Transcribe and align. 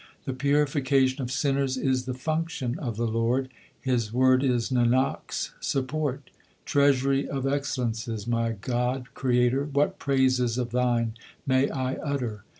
The 0.25 0.33
purification 0.33 1.21
of 1.21 1.29
sinners 1.31 1.77
is 1.77 2.05
the 2.05 2.15
function 2.15 2.79
of 2.79 2.97
the 2.97 3.05
Lord; 3.05 3.49
His 3.79 4.11
word 4.11 4.43
is 4.43 4.71
Nanak 4.71 5.29
s 5.29 5.51
support. 5.59 6.31
Treasury 6.65 7.27
of 7.29 7.45
excellences, 7.45 8.25
my 8.25 8.53
God, 8.53 9.13
Creator, 9.13 9.65
what 9.71 9.99
praises 9.99 10.57
of 10.57 10.71
Thine 10.71 11.13
may 11.45 11.69
I 11.69 11.93
utter 11.97 12.43